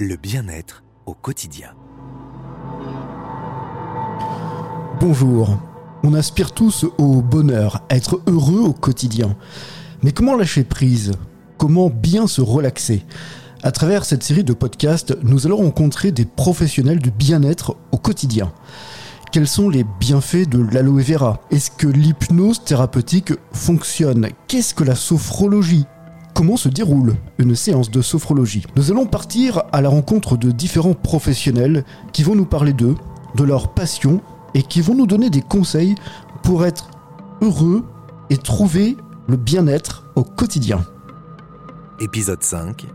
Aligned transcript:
le 0.00 0.16
bien-être 0.16 0.82
au 1.04 1.12
quotidien. 1.12 1.68
Bonjour. 4.98 5.58
On 6.02 6.14
aspire 6.14 6.52
tous 6.52 6.86
au 6.96 7.20
bonheur, 7.20 7.82
à 7.90 7.96
être 7.96 8.22
heureux 8.26 8.60
au 8.60 8.72
quotidien. 8.72 9.36
Mais 10.02 10.12
comment 10.12 10.36
lâcher 10.36 10.64
prise? 10.64 11.12
Comment 11.58 11.90
bien 11.90 12.26
se 12.26 12.40
relaxer? 12.40 13.04
À 13.62 13.72
travers 13.72 14.06
cette 14.06 14.22
série 14.22 14.44
de 14.44 14.54
podcasts, 14.54 15.18
nous 15.22 15.46
allons 15.46 15.58
rencontrer 15.58 16.12
des 16.12 16.24
professionnels 16.24 17.00
du 17.00 17.10
bien-être 17.10 17.76
au 17.92 17.98
quotidien. 17.98 18.52
Quels 19.32 19.48
sont 19.48 19.68
les 19.68 19.84
bienfaits 19.84 20.48
de 20.48 20.62
l'aloe 20.72 21.02
vera? 21.02 21.40
Est-ce 21.50 21.70
que 21.70 21.86
l'hypnose 21.86 22.64
thérapeutique 22.64 23.34
fonctionne? 23.52 24.28
Qu'est-ce 24.48 24.74
que 24.74 24.84
la 24.84 24.94
sophrologie 24.94 25.84
Comment 26.40 26.56
se 26.56 26.70
déroule 26.70 27.16
une 27.36 27.54
séance 27.54 27.90
de 27.90 28.00
sophrologie 28.00 28.64
Nous 28.74 28.90
allons 28.90 29.04
partir 29.04 29.62
à 29.72 29.82
la 29.82 29.90
rencontre 29.90 30.38
de 30.38 30.50
différents 30.50 30.94
professionnels 30.94 31.84
qui 32.14 32.22
vont 32.22 32.34
nous 32.34 32.46
parler 32.46 32.72
d'eux, 32.72 32.94
de 33.34 33.44
leur 33.44 33.74
passion 33.74 34.22
et 34.54 34.62
qui 34.62 34.80
vont 34.80 34.94
nous 34.94 35.06
donner 35.06 35.28
des 35.28 35.42
conseils 35.42 35.96
pour 36.42 36.64
être 36.64 36.88
heureux 37.42 37.84
et 38.30 38.38
trouver 38.38 38.96
le 39.28 39.36
bien-être 39.36 40.10
au 40.16 40.24
quotidien. 40.24 40.82
Épisode 42.00 42.42
5 42.42 42.86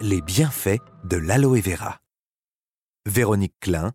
Les 0.00 0.20
bienfaits 0.20 0.80
de 1.04 1.16
l'aloe 1.16 1.60
vera. 1.60 1.98
Véronique 3.06 3.54
Klein, 3.60 3.92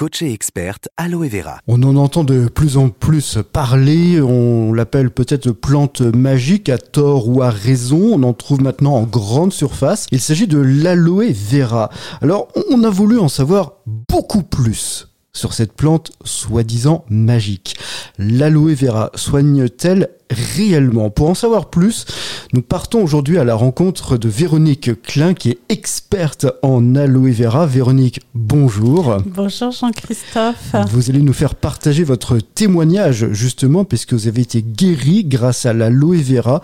coach 0.00 0.22
et 0.22 0.32
experte 0.32 0.88
aloe 0.96 1.28
vera. 1.28 1.58
On 1.66 1.82
en 1.82 1.94
entend 1.96 2.24
de 2.24 2.48
plus 2.48 2.78
en 2.78 2.88
plus 2.88 3.36
parler, 3.52 4.18
on 4.18 4.72
l'appelle 4.72 5.10
peut-être 5.10 5.50
plante 5.50 6.00
magique 6.00 6.70
à 6.70 6.78
tort 6.78 7.28
ou 7.28 7.42
à 7.42 7.50
raison, 7.50 8.14
on 8.14 8.22
en 8.22 8.32
trouve 8.32 8.62
maintenant 8.62 8.94
en 8.94 9.02
grande 9.02 9.52
surface. 9.52 10.06
Il 10.10 10.22
s'agit 10.22 10.46
de 10.46 10.56
l'aloe 10.56 11.30
vera. 11.34 11.90
Alors 12.22 12.48
on 12.70 12.82
a 12.82 12.88
voulu 12.88 13.18
en 13.18 13.28
savoir 13.28 13.74
beaucoup 14.08 14.42
plus 14.42 15.08
sur 15.34 15.52
cette 15.52 15.74
plante 15.74 16.12
soi-disant 16.24 17.04
magique. 17.10 17.76
L'aloe 18.18 18.74
vera 18.74 19.10
soigne-t-elle 19.14 20.08
réellement? 20.30 21.10
Pour 21.10 21.28
en 21.28 21.34
savoir 21.34 21.70
plus, 21.70 22.06
nous 22.52 22.62
partons 22.62 23.02
aujourd'hui 23.02 23.38
à 23.38 23.44
la 23.44 23.54
rencontre 23.54 24.16
de 24.16 24.28
Véronique 24.28 25.00
Klein 25.02 25.34
qui 25.34 25.50
est 25.50 25.58
experte 25.68 26.46
en 26.62 26.96
aloe 26.96 27.30
vera. 27.30 27.64
Véronique, 27.64 28.20
bonjour. 28.34 29.18
Bonjour 29.24 29.70
Jean-Christophe. 29.70 30.74
Vous 30.90 31.10
allez 31.10 31.22
nous 31.22 31.32
faire 31.32 31.54
partager 31.54 32.02
votre 32.02 32.38
témoignage 32.38 33.32
justement 33.32 33.84
puisque 33.84 34.14
vous 34.14 34.26
avez 34.26 34.42
été 34.42 34.62
guéri 34.62 35.24
grâce 35.24 35.64
à 35.64 35.72
l'aloe 35.72 36.20
vera. 36.22 36.60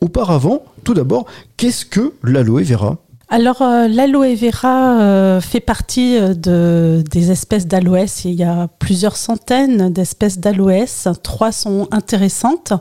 Auparavant, 0.00 0.64
tout 0.82 0.94
d'abord, 0.94 1.26
qu'est-ce 1.56 1.84
que 1.84 2.14
l'aloe 2.24 2.64
vera? 2.64 2.98
Alors, 3.30 3.60
euh, 3.60 3.88
l'aloe 3.88 4.34
vera 4.34 5.00
euh, 5.00 5.40
fait 5.42 5.60
partie 5.60 6.16
euh, 6.16 6.32
de, 6.32 7.04
des 7.10 7.30
espèces 7.30 7.66
d'aloès. 7.66 8.24
Il 8.24 8.32
y 8.32 8.42
a 8.42 8.68
plusieurs 8.78 9.16
centaines 9.16 9.92
d'espèces 9.92 10.38
d'aloès. 10.38 11.08
Trois 11.22 11.52
sont 11.52 11.88
intéressantes, 11.90 12.72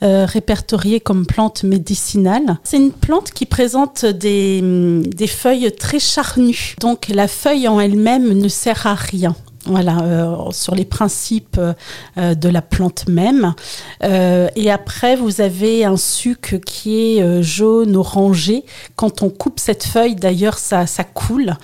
répertoriées 0.00 0.98
comme 0.98 1.26
plantes 1.26 1.62
médicinales. 1.62 2.58
C'est 2.64 2.78
une 2.78 2.90
plante 2.90 3.30
qui 3.30 3.46
présente 3.46 4.04
des, 4.04 4.60
des 5.06 5.26
feuilles 5.26 5.70
très 5.72 6.00
charnues. 6.00 6.74
Donc, 6.80 7.08
la 7.08 7.28
feuille 7.28 7.68
en 7.68 7.78
elle-même 7.78 8.32
ne 8.32 8.48
sert 8.48 8.86
à 8.86 8.94
rien 8.94 9.36
voilà, 9.66 10.00
euh, 10.00 10.50
sur 10.50 10.74
les 10.74 10.84
principes 10.84 11.58
euh, 11.58 12.34
de 12.34 12.48
la 12.48 12.62
plante 12.62 13.08
même. 13.08 13.54
Euh, 14.02 14.48
et 14.56 14.70
après, 14.70 15.14
vous 15.14 15.40
avez 15.40 15.84
un 15.84 15.96
suc 15.96 16.60
qui 16.66 17.18
est 17.18 17.42
jaune, 17.42 17.96
orangé. 17.96 18.64
Quand 18.96 19.22
on 19.22 19.30
coupe 19.30 19.60
cette 19.60 19.84
feuille, 19.84 20.16
d'ailleurs, 20.16 20.58
ça, 20.58 20.86
ça 20.86 21.04
coule. 21.04 21.54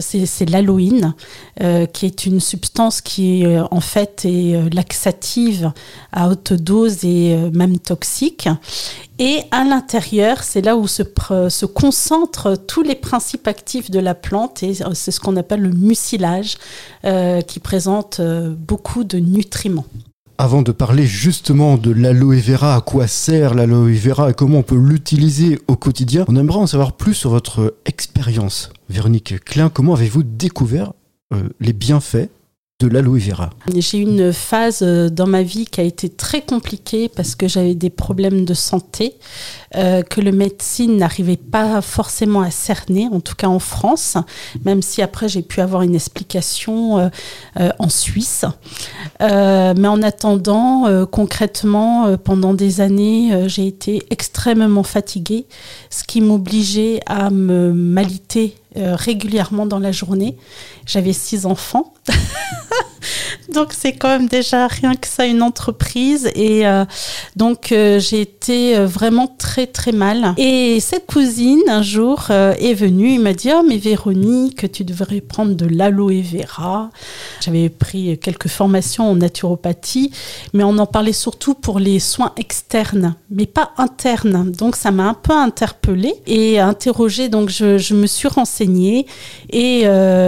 c'est 0.00 0.48
l'aloïne, 0.48 1.14
qui 1.92 2.06
est 2.06 2.26
une 2.26 2.40
substance 2.40 3.00
qui, 3.00 3.44
en 3.70 3.80
fait, 3.80 4.24
est 4.24 4.74
laxative 4.74 5.72
à 6.12 6.28
haute 6.28 6.52
dose 6.52 7.04
et 7.04 7.36
même 7.52 7.78
toxique. 7.78 8.48
Et 9.18 9.40
à 9.50 9.64
l'intérieur, 9.64 10.42
c'est 10.42 10.60
là 10.60 10.76
où 10.76 10.86
se, 10.86 11.02
se, 11.48 11.64
concentrent 11.64 12.54
tous 12.66 12.82
les 12.82 12.94
principes 12.94 13.48
actifs 13.48 13.90
de 13.90 13.98
la 13.98 14.14
plante 14.14 14.62
et 14.62 14.74
c'est 14.92 15.10
ce 15.10 15.20
qu'on 15.20 15.36
appelle 15.36 15.60
le 15.60 15.70
mucilage 15.70 16.58
euh, 17.06 17.40
qui 17.40 17.60
présente 17.60 18.20
euh, 18.20 18.54
beaucoup 18.56 19.04
de 19.04 19.18
nutriments. 19.18 19.86
Avant 20.38 20.62
de 20.62 20.72
parler 20.72 21.06
justement 21.06 21.76
de 21.76 21.90
l'aloe 21.90 22.40
vera, 22.40 22.74
à 22.74 22.80
quoi 22.80 23.06
sert 23.06 23.54
l'aloe 23.54 23.94
vera 23.94 24.30
et 24.30 24.34
comment 24.34 24.58
on 24.58 24.62
peut 24.62 24.76
l'utiliser 24.76 25.60
au 25.68 25.76
quotidien, 25.76 26.24
on 26.28 26.36
aimerait 26.36 26.58
en 26.58 26.66
savoir 26.66 26.92
plus 26.92 27.14
sur 27.14 27.30
votre 27.30 27.74
expérience. 27.86 28.70
Véronique 28.90 29.42
Klein, 29.44 29.70
comment 29.70 29.94
avez-vous 29.94 30.24
découvert 30.24 30.92
euh, 31.32 31.48
les 31.60 31.72
bienfaits 31.72 32.28
de 32.78 32.88
l'aloe 32.88 33.18
vera 33.18 33.48
J'ai 33.74 34.00
eu 34.00 34.02
une 34.02 34.34
phase 34.34 34.80
euh, 34.82 35.08
dans 35.08 35.26
ma 35.26 35.42
vie 35.42 35.64
qui 35.64 35.80
a 35.80 35.84
été 35.84 36.10
très 36.10 36.42
compliquée 36.42 37.08
parce 37.08 37.34
que 37.34 37.48
j'avais 37.48 37.74
des 37.74 37.88
problèmes 37.88 38.44
de 38.44 38.52
santé 38.52 39.14
euh, 39.76 40.02
que 40.02 40.20
le 40.20 40.30
médecine 40.30 40.98
n'arrivait 40.98 41.38
pas 41.38 41.80
forcément 41.80 42.42
à 42.42 42.50
cerner, 42.50 43.08
en 43.10 43.20
tout 43.20 43.34
cas 43.34 43.46
en 43.46 43.60
France, 43.60 44.18
même 44.66 44.82
si 44.82 45.00
après 45.00 45.26
j'ai 45.26 45.40
pu 45.40 45.62
avoir 45.62 45.80
une 45.80 45.94
explication 45.94 47.10
euh, 47.58 47.70
en 47.78 47.88
Suisse. 47.88 48.44
mais 49.20 49.88
en 49.88 50.02
attendant, 50.02 51.06
concrètement, 51.06 52.16
pendant 52.18 52.52
des 52.52 52.82
années, 52.82 53.48
j'ai 53.48 53.66
été 53.66 54.02
extrêmement 54.10 54.82
fatiguée, 54.82 55.46
ce 55.88 56.04
qui 56.04 56.20
m'obligeait 56.20 57.00
à 57.06 57.30
me 57.30 57.72
maliter 57.72 58.54
régulièrement 58.76 59.66
dans 59.66 59.78
la 59.78 59.92
journée. 59.92 60.36
J'avais 60.86 61.12
six 61.12 61.46
enfants. 61.46 61.94
donc 63.52 63.72
c'est 63.72 63.92
quand 63.92 64.08
même 64.08 64.28
déjà 64.28 64.66
rien 64.66 64.94
que 64.94 65.06
ça 65.06 65.26
une 65.26 65.42
entreprise. 65.42 66.30
Et 66.34 66.66
euh, 66.66 66.84
donc 67.36 67.72
euh, 67.72 67.98
j'ai 67.98 68.20
été 68.20 68.76
euh, 68.76 68.86
vraiment 68.86 69.26
très 69.38 69.66
très 69.66 69.92
mal. 69.92 70.34
Et 70.36 70.80
cette 70.80 71.06
cousine 71.06 71.62
un 71.68 71.82
jour 71.82 72.30
est 72.30 72.74
venue. 72.74 73.12
Il 73.12 73.20
m'a 73.20 73.32
dit 73.32 73.50
oh 73.54 73.62
mais 73.66 73.78
Véronique 73.78 74.70
tu 74.72 74.84
devrais 74.84 75.20
prendre 75.20 75.54
de 75.54 75.66
l'aloe 75.66 76.22
vera. 76.22 76.90
J'avais 77.40 77.68
pris 77.68 78.18
quelques 78.18 78.48
formations 78.48 79.10
en 79.10 79.16
naturopathie 79.16 80.10
mais 80.52 80.64
on 80.64 80.78
en 80.78 80.86
parlait 80.86 81.12
surtout 81.12 81.54
pour 81.54 81.78
les 81.78 81.98
soins 81.98 82.32
externes 82.36 83.14
mais 83.30 83.46
pas 83.46 83.72
internes. 83.78 84.52
Donc 84.52 84.76
ça 84.76 84.90
m'a 84.90 85.04
un 85.04 85.14
peu 85.14 85.32
interpellée 85.32 86.14
et 86.26 86.58
interrogée. 86.58 87.28
Donc 87.28 87.50
je 87.50 87.94
me 87.94 88.06
suis 88.06 88.28
renseignée. 88.28 89.06
Et 89.50 89.84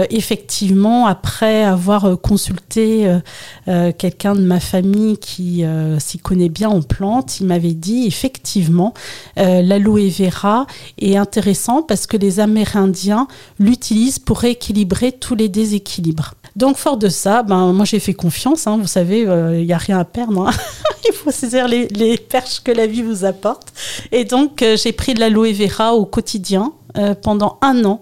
effectivement 0.09 1.05
après 1.07 1.63
avoir 1.63 2.19
consulté 2.21 2.88
euh, 3.05 3.19
euh, 3.67 3.91
quelqu'un 3.97 4.35
de 4.35 4.41
ma 4.41 4.59
famille 4.59 5.17
qui 5.17 5.63
euh, 5.63 5.99
s'y 5.99 6.17
connaît 6.17 6.49
bien 6.49 6.69
en 6.69 6.81
plantes, 6.81 7.39
il 7.39 7.47
m'avait 7.47 7.73
dit 7.73 8.05
effectivement 8.07 8.93
l'aloe 9.35 10.09
vera 10.09 10.67
est 10.99 11.15
intéressant 11.15 11.81
parce 11.81 12.07
que 12.07 12.17
les 12.17 12.39
Amérindiens 12.39 13.27
l'utilisent 13.57 14.19
pour 14.19 14.39
rééquilibrer 14.39 15.11
tous 15.11 15.35
les 15.35 15.49
déséquilibres. 15.49 16.33
Donc 16.55 16.77
fort 16.77 16.97
de 16.97 17.09
ça, 17.09 17.43
ben 17.43 17.71
moi 17.73 17.85
j'ai 17.85 17.99
fait 17.99 18.13
confiance. 18.13 18.67
Hein, 18.67 18.77
vous 18.79 18.87
savez, 18.87 19.21
il 19.21 19.65
n'y 19.65 19.73
a 19.73 19.77
rien 19.77 19.99
à 19.99 20.05
perdre. 20.05 20.47
Hein. 20.47 20.51
il 21.07 21.13
faut 21.13 21.31
saisir 21.31 21.67
les, 21.67 21.87
les, 21.87 22.17
perches 22.17 22.61
que 22.61 22.71
la 22.71 22.87
vie 22.87 23.01
vous 23.01 23.23
apporte. 23.23 23.71
Et 24.11 24.25
donc 24.25 24.63
j'ai 24.75 24.91
pris 24.91 25.13
de 25.13 25.19
l'aloe 25.19 25.53
vera 25.53 25.93
au 25.93 26.05
quotidien 26.05 26.73
pendant 27.21 27.57
un 27.61 27.85
an. 27.85 28.01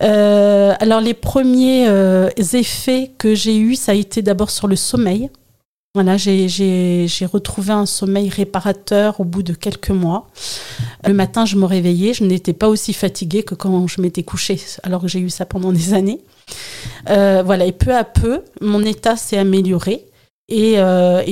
Euh, 0.00 0.74
alors 0.80 1.00
les 1.00 1.14
premiers 1.14 1.86
euh, 1.88 2.30
effets 2.52 3.10
que 3.18 3.34
j'ai 3.34 3.56
eus, 3.56 3.76
ça 3.76 3.92
a 3.92 3.94
été 3.94 4.22
d'abord 4.22 4.50
sur 4.50 4.68
le 4.68 4.76
sommeil. 4.76 5.30
Voilà, 5.94 6.16
j'ai 6.16 7.06
retrouvé 7.30 7.70
un 7.70 7.84
sommeil 7.84 8.30
réparateur 8.30 9.20
au 9.20 9.24
bout 9.24 9.42
de 9.42 9.52
quelques 9.52 9.90
mois. 9.90 10.26
Le 11.06 11.12
matin, 11.12 11.44
je 11.44 11.56
me 11.56 11.66
réveillais, 11.66 12.14
je 12.14 12.24
n'étais 12.24 12.54
pas 12.54 12.68
aussi 12.68 12.94
fatiguée 12.94 13.42
que 13.42 13.54
quand 13.54 13.86
je 13.86 14.00
m'étais 14.00 14.22
couchée, 14.22 14.58
alors 14.84 15.02
que 15.02 15.08
j'ai 15.08 15.18
eu 15.18 15.28
ça 15.28 15.44
pendant 15.44 15.70
des 15.70 15.92
années. 15.92 16.20
Euh, 17.10 17.42
voilà, 17.44 17.66
et 17.66 17.72
peu 17.72 17.94
à 17.94 18.04
peu, 18.04 18.40
mon 18.62 18.82
état 18.82 19.16
s'est 19.16 19.36
amélioré. 19.36 20.06
Et, 20.48 20.76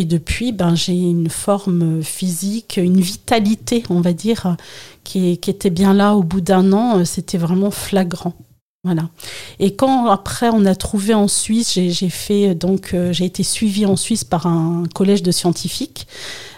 depuis, 0.05 0.53
ben, 0.53 0.75
j'ai 0.75 0.93
une 0.93 1.31
forme 1.31 2.03
physique, 2.03 2.79
une 2.83 3.01
vitalité, 3.01 3.83
on 3.89 4.03
va 4.03 4.13
dire, 4.13 4.57
qui 5.05 5.33
était 5.33 5.71
bien 5.71 5.95
là 5.95 6.15
au 6.15 6.23
bout 6.23 6.43
d'un 6.43 6.75
an. 6.75 7.03
C'était 7.07 7.39
vraiment 7.39 7.71
flagrant. 7.71 8.35
Voilà. 8.83 9.11
Et 9.59 9.75
quand 9.75 10.07
après 10.07 10.49
on 10.51 10.65
a 10.65 10.75
trouvé 10.75 11.13
en 11.13 11.29
Suisse, 11.29 11.75
j'ai 11.75 12.09
fait 12.09 12.55
donc 12.55 12.95
euh, 12.95 13.13
j'ai 13.13 13.27
été 13.27 13.43
suivie 13.43 13.85
en 13.85 13.95
Suisse 13.95 14.25
par 14.25 14.47
un 14.47 14.85
collège 14.95 15.23
de 15.23 15.31
scientifiques. 15.31 16.07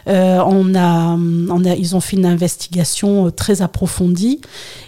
Euh, 0.06 0.38
on, 0.46 0.76
a, 0.76 1.16
ils 1.74 1.96
ont 1.96 2.00
fait 2.00 2.16
une 2.16 2.26
investigation 2.26 3.26
euh, 3.26 3.30
très 3.30 3.60
approfondie 3.60 4.40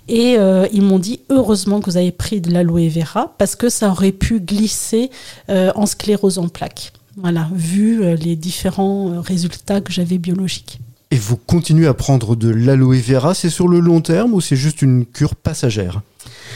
et 0.07 0.37
ils 0.73 0.83
m'ont 0.83 1.01
dit 1.01 1.21
heureusement 1.29 1.81
que 1.81 1.91
vous 1.91 1.97
avez 1.97 2.13
pris 2.13 2.41
de 2.41 2.53
l'aloe 2.53 2.89
vera 2.89 3.35
parce 3.37 3.57
que 3.57 3.69
ça 3.69 3.91
aurait 3.91 4.13
pu 4.13 4.39
glisser 4.39 5.11
en 5.49 5.87
sclérose 5.87 6.39
en 6.39 6.49
plaques. 6.49 6.93
Voilà, 7.17 7.49
vu 7.53 8.15
les 8.17 8.37
différents 8.37 9.21
résultats 9.23 9.81
que 9.81 9.93
j'avais 9.93 10.19
biologiques. 10.19 10.79
Et 11.11 11.17
vous 11.17 11.37
continuez 11.37 11.87
à 11.87 11.95
prendre 11.95 12.37
de 12.37 12.49
l'aloe 12.49 13.01
vera, 13.01 13.35
c'est 13.35 13.51
sur 13.51 13.67
le 13.67 13.81
long 13.81 14.01
terme 14.03 14.35
ou 14.35 14.41
c'est 14.41 14.57
juste 14.57 14.83
une 14.83 15.07
cure 15.07 15.35
passagère? 15.35 16.03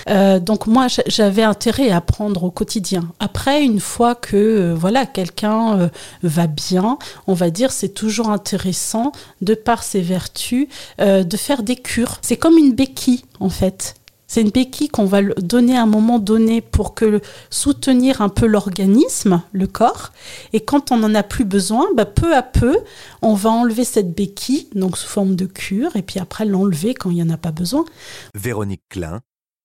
Euh, 0.08 0.38
donc 0.38 0.66
moi, 0.66 0.86
j'avais 1.06 1.42
intérêt 1.42 1.90
à 1.90 2.00
prendre 2.00 2.44
au 2.44 2.50
quotidien. 2.50 3.08
Après, 3.20 3.62
une 3.62 3.80
fois 3.80 4.14
que 4.14 4.36
euh, 4.36 4.74
voilà 4.74 5.06
quelqu'un 5.06 5.78
euh, 5.78 5.88
va 6.22 6.46
bien, 6.46 6.98
on 7.26 7.34
va 7.34 7.50
dire 7.50 7.72
c'est 7.72 7.88
toujours 7.90 8.30
intéressant 8.30 9.12
de 9.42 9.54
par 9.54 9.82
ses 9.82 10.00
vertus 10.00 10.68
de 10.98 11.36
faire 11.36 11.62
des 11.62 11.76
cures. 11.76 12.18
C'est 12.22 12.36
comme 12.36 12.58
une 12.58 12.74
béquille 12.74 13.24
en 13.40 13.48
fait. 13.48 13.94
C'est 14.30 14.42
une 14.42 14.50
béquille 14.50 14.90
qu'on 14.90 15.06
va 15.06 15.22
donner 15.22 15.78
à 15.78 15.82
un 15.82 15.86
moment 15.86 16.18
donné 16.18 16.60
pour 16.60 16.94
que 16.94 17.22
soutenir 17.48 18.20
un 18.20 18.28
peu 18.28 18.46
l'organisme, 18.46 19.40
le 19.52 19.66
corps. 19.66 20.12
Et 20.52 20.60
quand 20.60 20.92
on 20.92 20.98
n'en 20.98 21.14
a 21.14 21.22
plus 21.22 21.46
besoin, 21.46 21.86
bah, 21.96 22.04
peu 22.04 22.36
à 22.36 22.42
peu, 22.42 22.76
on 23.22 23.32
va 23.32 23.48
enlever 23.48 23.84
cette 23.84 24.14
béquille, 24.14 24.68
donc 24.74 24.98
sous 24.98 25.08
forme 25.08 25.34
de 25.34 25.46
cure, 25.46 25.96
et 25.96 26.02
puis 26.02 26.20
après 26.20 26.44
l'enlever 26.44 26.92
quand 26.92 27.08
il 27.08 27.14
n'y 27.14 27.22
en 27.22 27.30
a 27.30 27.38
pas 27.38 27.52
besoin. 27.52 27.86
Véronique 28.34 28.82
Klein, 28.90 29.22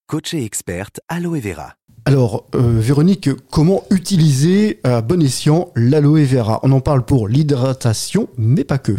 coach 0.08 0.34
et 0.34 0.44
experte 0.44 1.00
Aloe 1.08 1.40
Vera. 1.40 1.76
Alors, 2.06 2.48
euh, 2.54 2.80
Véronique, 2.80 3.30
comment 3.50 3.84
utiliser 3.90 4.82
à 4.84 5.02
bon 5.02 5.24
escient 5.24 5.72
l'aloe 5.76 6.26
vera? 6.26 6.60
On 6.64 6.72
en 6.74 6.82
parle 6.82 7.06
pour 7.06 7.30
l'hydratation, 7.30 8.28
mais 8.38 8.66
pas 8.66 8.78
que. 8.78 8.92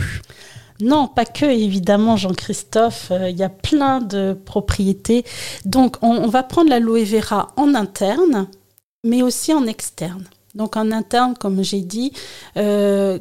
Non, 0.81 1.07
pas 1.07 1.27
que, 1.27 1.45
évidemment, 1.45 2.17
Jean-Christophe. 2.17 3.09
Euh, 3.11 3.29
il 3.29 3.37
y 3.37 3.43
a 3.43 3.51
plein 3.51 4.01
de 4.01 4.37
propriétés. 4.45 5.25
Donc, 5.67 5.97
on, 6.01 6.27
va 6.29 6.43
prendre 6.43 6.71
l'aloe 6.71 7.05
vera 7.05 7.49
en 7.57 7.75
interne, 7.75 8.49
mais 9.05 9.23
aussi 9.23 9.53
en 9.53 9.67
externe. 9.67 10.25
Donc 10.55 10.77
en 10.77 10.93
interne, 10.93 11.35
comme 11.39 11.65
j'ai 11.65 11.81
dit, 11.81 12.13
euh, 12.57 13.19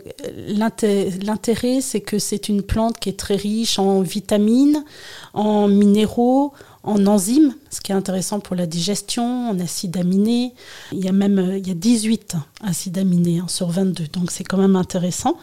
l'intérêt, 0.47 1.81
c'est 1.81 2.01
que 2.01 2.19
c'est 2.19 2.47
une 2.47 2.61
plante 2.61 2.99
qui 2.99 3.09
est 3.09 3.17
très 3.17 3.35
riche 3.35 3.79
en 3.79 4.01
vitamines, 4.01 4.85
en 5.33 5.67
minéraux, 5.67 6.53
en 6.83 7.07
enzymes, 7.07 7.55
ce 7.69 7.79
qui 7.79 7.93
est 7.93 7.95
intéressant 7.95 8.41
pour 8.41 8.57
la 8.57 8.65
digestion, 8.65 9.49
en 9.49 9.59
acides 9.59 9.95
aminés. 9.95 10.53
Il 10.91 11.03
y 11.03 11.07
a 11.07 11.13
même 11.13 11.39
euh, 11.39 11.57
il 11.57 11.67
y 11.67 11.71
a 11.71 11.75
18 11.75 12.35
acides 12.61 12.97
aminés 12.97 13.39
hein, 13.39 13.47
sur 13.47 13.69
22, 13.69 14.07
donc 14.07 14.31
c'est 14.31 14.43
quand 14.43 14.57
même 14.57 14.75
intéressant. 14.75 15.37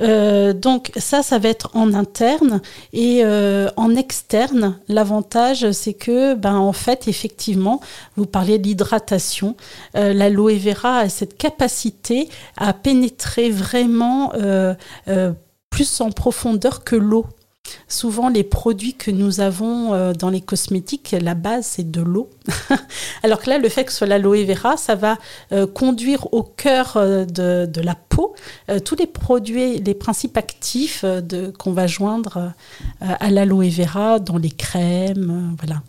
Euh, 0.00 0.54
donc 0.54 0.90
ça, 0.96 1.22
ça 1.22 1.38
va 1.38 1.50
être 1.50 1.70
en 1.74 1.92
interne 1.92 2.62
et 2.94 3.20
euh, 3.24 3.68
en 3.76 3.94
externe. 3.94 4.78
L'avantage, 4.88 5.70
c'est 5.72 5.92
que, 5.92 6.34
ben 6.34 6.56
en 6.56 6.72
fait, 6.72 7.08
effectivement, 7.08 7.80
vous 8.16 8.26
parliez 8.26 8.58
d'hydratation. 8.58 9.56
L'aloe 9.94 10.56
vera 10.56 10.98
a 10.98 11.08
cette 11.08 11.36
capacité 11.36 12.28
à 12.56 12.72
pénétrer 12.72 13.50
vraiment 13.50 14.32
plus 15.68 16.00
en 16.00 16.10
profondeur 16.10 16.84
que 16.84 16.96
l'eau 16.96 17.26
Souvent, 17.88 18.28
les 18.28 18.44
produits 18.44 18.94
que 18.94 19.10
nous 19.10 19.40
avons 19.40 19.94
euh, 19.94 20.12
dans 20.12 20.30
les 20.30 20.40
cosmétiques, 20.40 21.14
la 21.20 21.34
base, 21.34 21.66
c'est 21.66 21.90
de 21.90 22.00
l'eau. 22.00 22.30
Alors 23.22 23.40
que 23.40 23.50
là, 23.50 23.58
le 23.58 23.68
fait 23.68 23.84
que 23.84 23.92
ce 23.92 23.98
soit 23.98 24.06
l'aloe 24.06 24.44
vera, 24.44 24.76
ça 24.76 24.94
va 24.94 25.18
euh, 25.52 25.66
conduire 25.66 26.32
au 26.32 26.42
cœur 26.42 26.96
euh, 26.96 27.24
de, 27.24 27.80
la 27.80 27.94
peau 27.94 28.34
tous 28.84 28.96
les 28.96 29.06
produits, 29.06 29.78
les 29.78 29.94
principes 29.94 30.36
actifs 30.36 31.04
qu'on 31.58 31.72
va 31.72 31.86
joindre 31.86 32.52
à 33.00 33.30
l'aloe 33.30 33.70
vera 33.70 34.18
dans 34.18 34.36
les 34.36 34.50
crèmes. 34.50 35.56
voilà. 35.58 35.82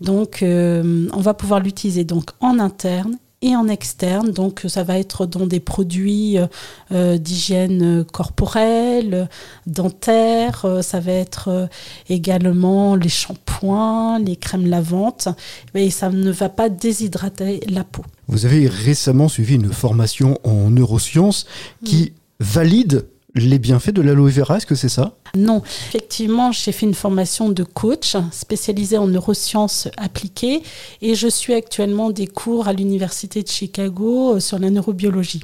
Donc, 0.00 0.38
on 0.42 1.20
va 1.20 1.34
pouvoir 1.34 1.60
l'utiliser 1.60 2.04
donc 2.04 2.30
en 2.40 2.58
interne 2.58 3.16
et 3.46 3.56
en 3.56 3.68
externe. 3.68 4.30
Donc 4.30 4.62
ça 4.66 4.82
va 4.82 4.98
être 4.98 5.26
dans 5.26 5.46
des 5.46 5.60
produits 5.60 6.38
euh, 6.38 6.46
euh, 6.92 7.18
d'hygiène 7.18 8.04
corporelle, 8.04 9.28
dentaire, 9.66 10.64
euh, 10.64 10.82
ça 10.82 11.00
va 11.00 11.12
être 11.12 11.68
également 12.08 12.96
les 12.96 13.08
shampoings, 13.08 14.18
les 14.18 14.36
crèmes 14.36 14.66
lavantes, 14.66 15.28
mais 15.74 15.90
ça 15.90 16.10
ne 16.10 16.30
va 16.30 16.48
pas 16.48 16.68
déshydrater 16.68 17.60
la 17.68 17.84
peau. 17.84 18.02
Vous 18.28 18.44
avez 18.44 18.68
récemment 18.68 19.28
suivi 19.28 19.54
une 19.54 19.72
formation 19.72 20.38
en 20.44 20.70
neurosciences 20.70 21.46
qui 21.84 22.12
valide 22.40 23.06
les 23.36 23.58
bienfaits 23.58 23.90
de 23.90 24.02
l'aloe 24.02 24.30
vera, 24.30 24.56
est-ce 24.56 24.66
que 24.66 24.74
c'est 24.74 24.88
ça? 24.88 25.14
Non, 25.36 25.62
effectivement, 25.88 26.52
j'ai 26.52 26.72
fait 26.72 26.86
une 26.86 26.94
formation 26.94 27.50
de 27.50 27.62
coach 27.62 28.16
spécialisée 28.32 28.98
en 28.98 29.06
neurosciences 29.06 29.88
appliquées 29.96 30.62
et 31.02 31.14
je 31.14 31.28
suis 31.28 31.54
actuellement 31.54 32.10
des 32.10 32.26
cours 32.26 32.68
à 32.68 32.72
l'Université 32.72 33.42
de 33.42 33.48
Chicago 33.48 34.36
euh, 34.36 34.40
sur 34.40 34.58
la 34.58 34.70
neurobiologie. 34.70 35.42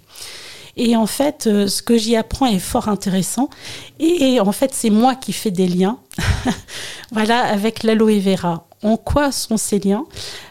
Et 0.77 0.97
en 0.97 1.07
fait, 1.07 1.47
euh, 1.47 1.67
ce 1.67 1.83
que 1.83 1.99
j'y 1.99 2.17
apprends 2.17 2.47
est 2.47 2.59
fort 2.59 2.89
intéressant. 2.89 3.51
Et 4.01 4.41
en 4.41 4.53
fait, 4.53 4.71
c'est 4.73 4.91
moi 4.91 5.15
qui 5.15 5.33
fais 5.35 5.51
des 5.51 5.69
liens 5.69 5.99
voilà, 7.13 7.41
avec 7.41 7.83
l'aloe 7.83 8.19
vera. 8.21 8.67
En 8.83 8.97
quoi 8.97 9.31
sont 9.31 9.57
ces 9.57 9.79
liens 9.79 10.07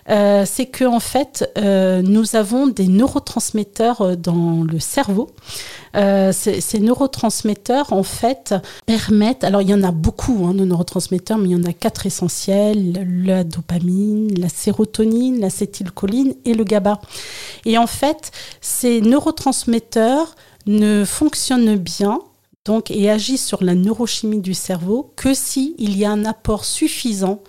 euh, 0.09 0.45
C'est 0.45 0.67
que 0.67 0.85
en 0.85 0.99
fait, 0.99 1.51
euh, 1.57 2.01
nous 2.01 2.35
avons 2.35 2.67
des 2.67 2.87
neurotransmetteurs 2.87 4.15
dans 4.17 4.63
le 4.63 4.79
cerveau. 4.79 5.29
ces, 5.93 6.79
neurotransmetteurs, 6.79 7.91
en 7.91 8.03
fait, 8.03 8.55
permettent. 8.85 9.43
Alors, 9.43 9.61
il 9.61 9.69
y 9.69 9.73
en 9.73 9.83
a 9.83 9.91
beaucoup 9.91 10.45
hein, 10.47 10.53
de 10.53 10.63
neurotransmetteurs, 10.63 11.37
mais 11.37 11.49
il 11.49 11.51
y 11.51 11.55
en 11.55 11.65
a 11.65 11.73
quatre 11.73 12.05
essentiels 12.05 13.05
la 13.25 13.43
dopamine, 13.43 14.33
la 14.39 14.49
sérotonine, 14.49 15.41
l'acétylcholine 15.41 16.35
et 16.45 16.53
le 16.53 16.63
GABA. 16.63 17.01
Et 17.65 17.77
en 17.77 17.87
fait, 17.87 18.31
ces 18.61 19.01
neurotransmetteurs 19.01 20.35
ne 20.65 21.03
fonctionnent 21.05 21.75
bien 21.75 22.19
donc, 22.65 22.91
et 22.91 23.09
agissent 23.09 23.45
sur 23.45 23.63
la 23.63 23.73
neurochimie 23.73 24.39
du 24.39 24.53
cerveau 24.53 25.13
que 25.15 25.33
s'il 25.33 25.73
il 25.79 25.97
y 25.97 26.05
a 26.05 26.11
un 26.11 26.25
apport 26.25 26.63
suffisant 26.63 27.41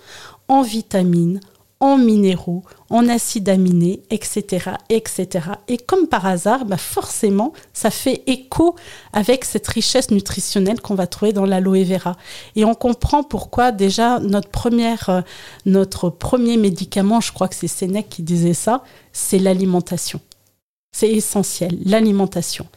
en 0.53 0.61
vitamines, 0.61 1.39
en 1.79 1.97
minéraux, 1.97 2.61
en 2.91 3.09
acides 3.09 3.49
aminés, 3.49 4.03
etc., 4.11 4.69
etc. 4.89 5.47
Et 5.67 5.77
comme 5.77 6.07
par 6.07 6.27
hasard, 6.27 6.63
bah 6.65 6.77
forcément, 6.77 7.53
ça 7.73 7.89
fait 7.89 8.21
écho 8.27 8.75
avec 9.13 9.45
cette 9.45 9.67
richesse 9.67 10.11
nutritionnelle 10.11 10.79
qu'on 10.79 10.93
va 10.93 11.07
trouver 11.07 11.33
dans 11.33 11.45
l'aloe 11.45 11.83
vera. 11.83 12.15
Et 12.55 12.65
on 12.65 12.75
comprend 12.75 13.23
pourquoi 13.23 13.71
déjà 13.71 14.19
notre 14.19 14.49
première, 14.49 15.09
euh, 15.09 15.21
notre 15.65 16.11
premier 16.11 16.55
médicament, 16.55 17.19
je 17.19 17.33
crois 17.33 17.47
que 17.47 17.55
c'est 17.55 17.67
Sénèque 17.67 18.09
qui 18.09 18.21
disait 18.21 18.53
ça, 18.53 18.83
c'est 19.11 19.39
l'alimentation. 19.39 20.21
C'est 20.95 21.09
essentiel, 21.09 21.75
l'alimentation. 21.85 22.67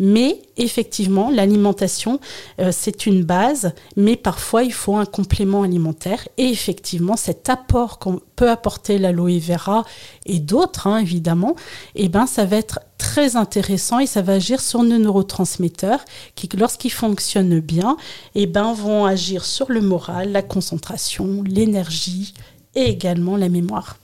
Mais 0.00 0.42
effectivement, 0.56 1.30
l'alimentation, 1.30 2.18
euh, 2.60 2.72
c'est 2.72 3.06
une 3.06 3.22
base, 3.22 3.74
mais 3.96 4.16
parfois 4.16 4.64
il 4.64 4.72
faut 4.72 4.96
un 4.96 5.04
complément 5.04 5.62
alimentaire. 5.62 6.26
Et 6.36 6.46
effectivement, 6.46 7.14
cet 7.14 7.48
apport 7.48 8.00
qu'on 8.00 8.20
peut 8.34 8.50
apporter 8.50 8.98
l'aloe 8.98 9.38
vera 9.38 9.84
et 10.26 10.40
d'autres, 10.40 10.88
hein, 10.88 10.98
évidemment, 10.98 11.54
eh 11.94 12.08
ben, 12.08 12.26
ça 12.26 12.44
va 12.44 12.56
être 12.56 12.80
très 12.98 13.36
intéressant 13.36 14.00
et 14.00 14.06
ça 14.06 14.20
va 14.20 14.32
agir 14.32 14.60
sur 14.60 14.82
nos 14.82 14.98
neurotransmetteurs 14.98 16.04
qui, 16.34 16.48
lorsqu'ils 16.58 16.90
fonctionnent 16.90 17.60
bien, 17.60 17.96
eh 18.34 18.46
ben, 18.46 18.72
vont 18.72 19.04
agir 19.04 19.44
sur 19.44 19.70
le 19.70 19.80
moral, 19.80 20.32
la 20.32 20.42
concentration, 20.42 21.44
l'énergie 21.46 22.34
et 22.74 22.86
également 22.86 23.36
la 23.36 23.48
mémoire. 23.48 23.96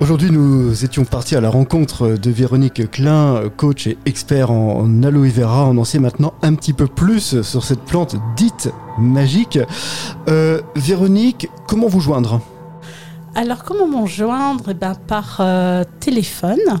Aujourd'hui, 0.00 0.30
nous 0.30 0.84
étions 0.84 1.04
partis 1.04 1.34
à 1.34 1.40
la 1.40 1.50
rencontre 1.50 2.10
de 2.10 2.30
Véronique 2.30 2.88
Klein, 2.88 3.42
coach 3.56 3.88
et 3.88 3.98
expert 4.06 4.52
en 4.52 5.02
aloe 5.02 5.28
vera. 5.28 5.66
On 5.66 5.76
en 5.76 5.82
sait 5.82 5.98
maintenant 5.98 6.34
un 6.42 6.54
petit 6.54 6.72
peu 6.72 6.86
plus 6.86 7.42
sur 7.42 7.64
cette 7.64 7.80
plante 7.80 8.14
dite 8.36 8.70
magique. 8.96 9.58
Euh, 10.28 10.60
Véronique, 10.76 11.48
comment 11.66 11.88
vous 11.88 11.98
joindre? 11.98 12.40
Alors, 13.34 13.64
comment 13.64 13.88
m'en 13.88 14.06
joindre? 14.06 14.66
Eh 14.70 14.74
ben, 14.74 14.94
Par 14.94 15.38
euh, 15.40 15.82
téléphone 15.98 16.80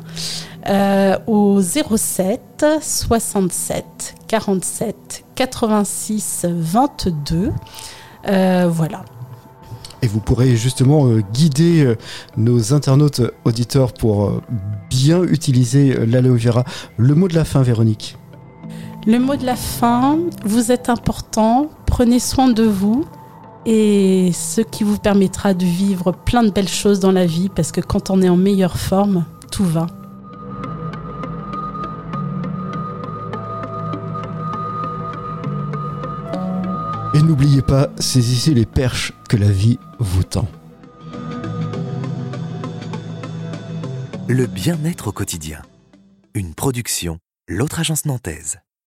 euh, 0.68 1.18
au 1.26 1.60
07 1.60 2.66
67 2.80 4.14
47 4.28 5.24
86 5.34 6.46
22. 6.48 7.52
voilà. 8.24 9.02
Et 10.02 10.06
vous 10.06 10.20
pourrez 10.20 10.56
justement 10.56 11.06
euh, 11.06 11.22
guider 11.32 11.84
euh, 11.84 11.96
nos 12.36 12.72
internautes 12.72 13.22
auditeurs 13.44 13.92
pour 13.92 14.26
euh, 14.26 14.42
bien 14.88 15.22
utiliser 15.24 16.06
l'aloe 16.06 16.36
vera. 16.36 16.64
Le 16.96 17.14
mot 17.14 17.28
de 17.28 17.34
la 17.34 17.44
fin, 17.44 17.62
Véronique 17.62 18.16
Le 19.06 19.18
mot 19.18 19.36
de 19.36 19.44
la 19.44 19.56
fin, 19.56 20.18
vous 20.44 20.70
êtes 20.70 20.88
important, 20.88 21.70
prenez 21.86 22.20
soin 22.20 22.48
de 22.48 22.62
vous 22.62 23.04
et 23.66 24.30
ce 24.32 24.60
qui 24.60 24.84
vous 24.84 24.98
permettra 24.98 25.52
de 25.52 25.64
vivre 25.64 26.12
plein 26.12 26.44
de 26.44 26.50
belles 26.50 26.68
choses 26.68 27.00
dans 27.00 27.12
la 27.12 27.26
vie 27.26 27.48
parce 27.48 27.72
que 27.72 27.80
quand 27.80 28.10
on 28.10 28.22
est 28.22 28.28
en 28.28 28.36
meilleure 28.36 28.78
forme, 28.78 29.24
tout 29.50 29.64
va. 29.64 29.88
Et 37.14 37.22
n'oubliez 37.22 37.62
pas, 37.62 37.88
saisissez 37.98 38.54
les 38.54 38.66
perches 38.66 39.12
que 39.28 39.36
la 39.36 39.50
vie 39.50 39.78
vous 39.98 40.22
tend. 40.22 40.48
Le 44.28 44.46
bien-être 44.46 45.08
au 45.08 45.12
quotidien. 45.12 45.62
Une 46.34 46.54
production, 46.54 47.18
l'autre 47.48 47.80
agence 47.80 48.04
nantaise. 48.04 48.60